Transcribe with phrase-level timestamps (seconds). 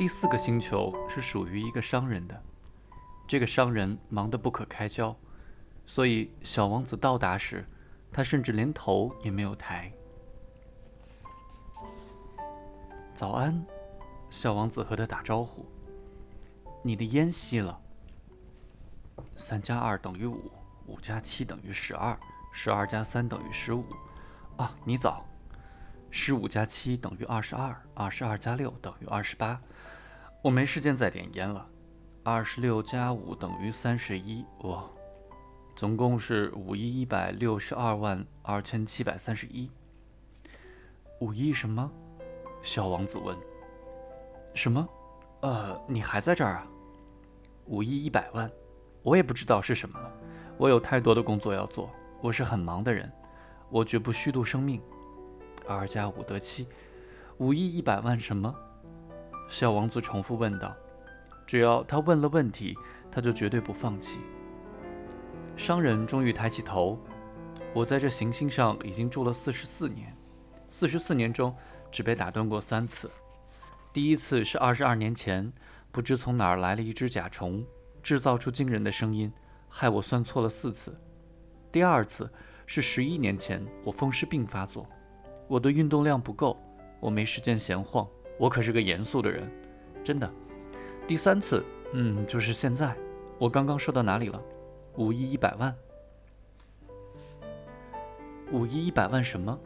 [0.00, 2.42] 第四个星球是属于一个商人的，
[3.28, 5.14] 这个商人忙得不可开交，
[5.84, 7.66] 所以小王子到达时，
[8.10, 9.92] 他甚至连头也没有抬。
[13.14, 13.62] 早安，
[14.30, 15.66] 小王子和他打招呼。
[16.82, 17.78] 你的烟熄了。
[19.36, 20.50] 三加二等于五，
[20.86, 22.18] 五加七等于十二，
[22.54, 23.84] 十二加三等于十五。
[24.56, 25.26] 啊，你早。
[26.10, 29.60] 十五加七等于二十二，二十二加六等于二十八。
[30.42, 31.66] 我没时间再点烟了。
[32.22, 34.42] 二十六加五等于三十一。
[34.60, 34.90] 我，
[35.76, 39.70] 总共是五亿一百六十二万二千七百三十一。
[41.20, 41.90] 五亿什么？
[42.62, 43.36] 小王子问。
[44.54, 44.88] 什么？
[45.42, 46.66] 呃，你还在这儿啊？
[47.66, 48.50] 五亿一百万，
[49.02, 50.10] 我也不知道是什么了。
[50.56, 51.90] 我有太多的工作要做，
[52.22, 53.12] 我是很忙的人，
[53.68, 54.80] 我绝不虚度生命。
[55.68, 56.66] 二加五得七，
[57.36, 58.54] 五亿一百万什么？
[59.50, 60.74] 小王子重复问道。
[61.46, 62.74] 只要他问了问题，
[63.10, 64.20] 他就绝对不放弃。
[65.56, 66.98] 商人终于抬起头。
[67.74, 70.16] 我在这行星上已经住了四十四年，
[70.68, 71.54] 四十四年中
[71.90, 73.10] 只被打断过三次。
[73.92, 75.52] 第一次是二十二年前，
[75.90, 77.64] 不知从哪儿来了一只甲虫，
[78.02, 79.32] 制造出惊人的声音，
[79.68, 80.96] 害我算错了四次。
[81.72, 82.32] 第二次
[82.66, 84.86] 是十一年前，我风湿病发作。
[85.48, 86.56] 我的运动量不够，
[87.00, 88.06] 我没时间闲晃。
[88.40, 89.46] 我可是个严肃的人，
[90.02, 90.32] 真的。
[91.06, 92.96] 第三次，嗯，就是现在。
[93.38, 94.42] 我刚刚说到哪里了？
[94.96, 95.76] 五亿一百万。
[98.50, 99.58] 五亿一百万什么？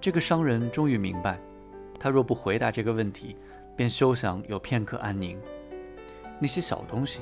[0.00, 1.38] 这个商人终于明白，
[2.00, 3.36] 他若不回答这个问题，
[3.76, 5.40] 便休想有片刻安宁。
[6.40, 7.20] 那些小东西，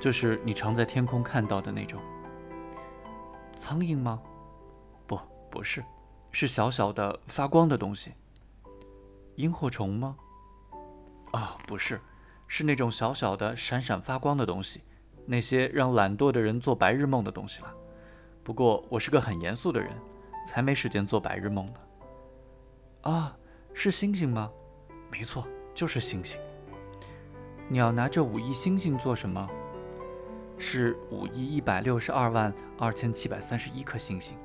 [0.00, 2.00] 就是你常在天空看到的那种。
[3.56, 4.20] 苍蝇吗？
[5.06, 5.16] 不，
[5.48, 5.84] 不是。
[6.32, 8.12] 是小小的发光的东西，
[9.38, 10.16] 萤火虫吗？
[11.30, 12.00] 啊，不是，
[12.48, 14.82] 是那种小小的闪闪发光的东西，
[15.26, 17.72] 那些让懒惰的人做白日梦的东西了。
[18.42, 19.92] 不过我是个很严肃的人，
[20.44, 21.74] 才没时间做白日梦呢。
[23.02, 23.36] 啊，
[23.72, 24.50] 是星星吗？
[25.08, 26.40] 没错，就是星星。
[27.68, 29.48] 你要拿这五亿星星做什么？
[30.58, 34.36] 是五亿一百六十二万二千七百三十一颗星星。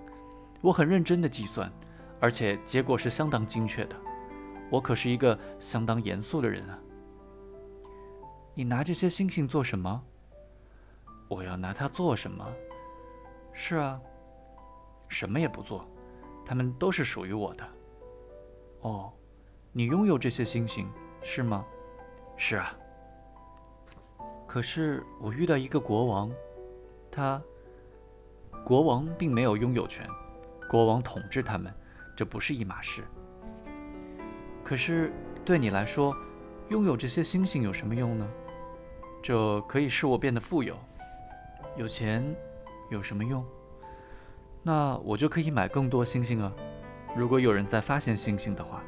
[0.61, 1.73] 我很认真的计算，
[2.19, 3.95] 而且结果是相当精确的。
[4.73, 6.79] 我可是一个相当严肃的人啊。
[8.55, 10.03] 你拿这些星星做什么？
[11.27, 12.43] 我要拿它做什么？
[13.53, 14.01] 是啊，
[15.07, 15.87] 什么也不做，
[16.43, 17.63] 它们都是属于我的。
[18.81, 19.13] 哦，
[19.71, 20.89] 你拥有这些星星
[21.21, 21.63] 是吗？
[22.35, 22.75] 是啊。
[24.47, 26.31] 可是我遇到一个国王，
[27.11, 27.39] 他，
[28.65, 30.09] 国王并没有拥有权。
[30.67, 31.71] 国王统治他们，
[32.17, 33.03] 这不是一码事。
[34.73, 35.13] 可是
[35.45, 36.17] 对你来说，
[36.69, 38.27] 拥有这些星星有什么用呢？
[39.21, 40.75] 这可以使我变得富有。
[41.77, 42.35] 有钱
[42.89, 43.45] 有什么用？
[44.63, 46.51] 那我就可以买更多星星啊！
[47.15, 48.81] 如果有人再发现星星的话。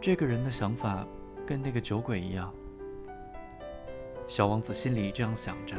[0.00, 1.06] 这个人的想法
[1.46, 2.52] 跟那个酒鬼一样。
[4.26, 5.76] 小王子心里这样想着。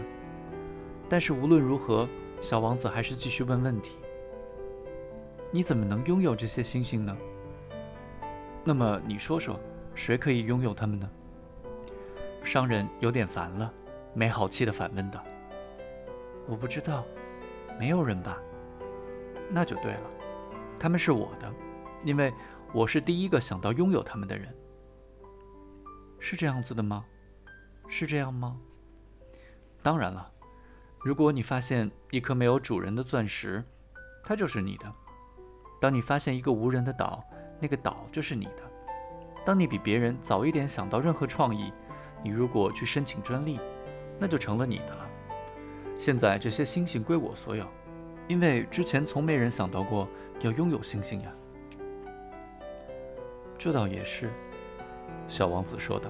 [1.10, 2.08] 但是无论如何，
[2.40, 3.98] 小王子还是继续问问题。
[5.52, 7.18] 你怎么能拥有这些星星呢？
[8.64, 9.60] 那么你说说，
[9.96, 11.10] 谁可以拥有它们呢？
[12.44, 13.72] 商人有点烦了，
[14.14, 15.24] 没好气地反问道
[16.48, 17.04] ：“我不知道，
[17.80, 18.38] 没有人吧？
[19.50, 20.10] 那就对了，
[20.80, 21.52] 他们是我的，
[22.04, 22.34] 因为
[22.72, 24.54] 我是第一个想到拥有他们的人。
[26.20, 27.04] 是这样子的吗？
[27.88, 28.60] 是这样吗？
[29.82, 30.32] 当然了，
[31.04, 33.64] 如果你发现一颗没有主人的钻石，
[34.24, 34.86] 它就是你的。”
[35.82, 37.24] 当你发现一个无人的岛，
[37.62, 38.64] 那个岛就是你的。
[39.46, 41.72] 当你比别人早一点想到任何创意，
[42.24, 43.60] 你如果去申请专利，
[44.20, 45.08] 那就成了你的了。
[45.96, 47.66] 现在这些星星归我所有，
[48.28, 50.08] 因为之前从没人想到过
[50.42, 51.32] 要拥有星星呀。
[53.58, 54.32] 这倒也是，
[55.28, 56.10] 小王子说道。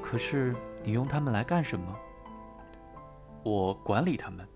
[0.00, 1.94] 可是你用它们来干什么？
[3.44, 4.46] 我管理它们，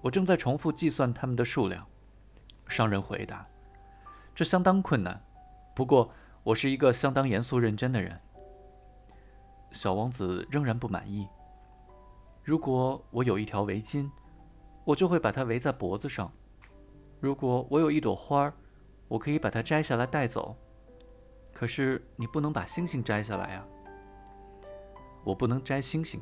[0.00, 1.86] 我正在重复计算它们的数量。
[2.68, 3.46] 商人回答
[4.34, 5.22] ：“这相当困难，
[5.74, 6.10] 不过
[6.42, 8.18] 我是一个相当严肃认真的人。”
[9.72, 11.26] 小王子仍然不满意。
[12.42, 14.10] 如果我有一条围巾，
[14.84, 16.28] 我就会把它围在脖子上；
[17.20, 18.52] 如果我有一朵花，
[19.08, 20.56] 我可以把它摘下来带走。
[21.52, 23.66] 可是你不能把星星摘下来啊！
[25.22, 26.20] 我不能摘星星，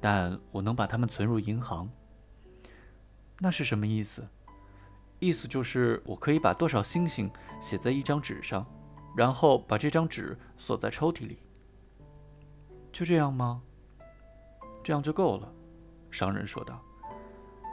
[0.00, 1.88] 但我能把它们存入银行。
[3.38, 4.26] 那是什么意思？
[5.22, 7.30] 意思就是，我可以把多少星星
[7.60, 8.66] 写在一张纸上，
[9.16, 11.38] 然后把这张纸锁在抽屉里。
[12.90, 13.62] 就这样吗？
[14.82, 15.48] 这样就够了，
[16.10, 16.82] 商人说道。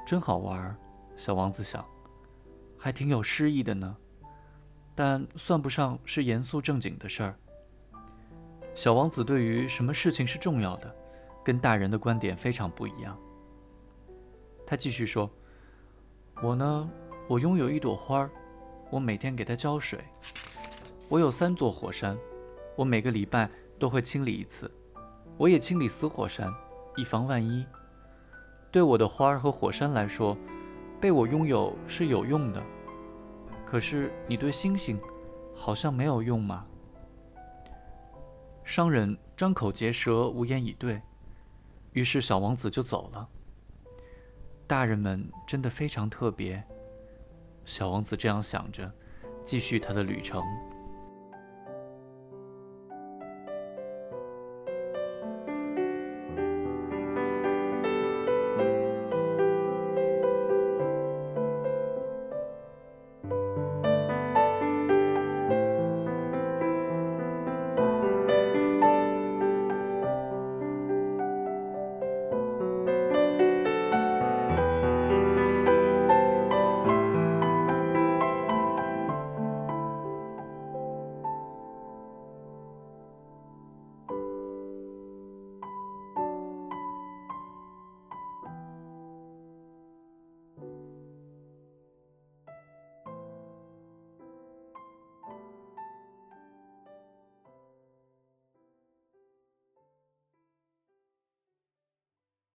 [0.06, 0.78] 真好玩，
[1.18, 1.84] 小王子想，
[2.78, 3.98] 还挺有诗意的呢。
[4.94, 7.36] 但算不上是严肃正经的事儿。
[8.75, 10.96] 小王子对于什么事情是重要的，
[11.44, 13.18] 跟大人的观点非常不一样。
[14.68, 15.28] 他继续说
[16.44, 16.88] ：“我呢，
[17.30, 18.28] 我拥有一朵花，
[18.90, 20.04] 我每天给它浇水。
[21.08, 22.18] 我有三座火山，
[22.76, 23.48] 我每个礼拜
[23.78, 24.70] 都会清理一次。
[25.38, 26.52] 我也清理死火山，
[26.98, 27.64] 以防万一。
[28.72, 30.36] 对我的花儿和火山来说，
[31.00, 32.64] 被我拥有是有用的。”
[33.64, 35.00] 可是你对星星
[35.54, 36.66] 好像没有用嘛？
[38.64, 41.00] 商人张口结舌，无言以对。
[41.94, 43.30] 于是小王子就走了。
[44.66, 46.64] 大人们真的非常特别，
[47.69, 48.92] 小王子这样想着，
[49.44, 50.44] 继续他的旅程。